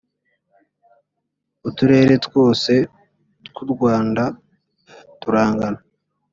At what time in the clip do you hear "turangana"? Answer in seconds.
5.21-5.79